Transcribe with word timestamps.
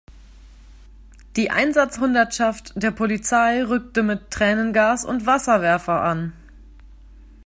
Die 1.35 1.51
Einsatzhundertschaft 1.51 2.73
der 2.75 2.89
Polizei 2.89 3.63
rückte 3.63 4.01
mit 4.01 4.31
Tränengas 4.31 5.05
und 5.05 5.27
Wasserwerfer 5.27 6.01
an. 6.01 6.33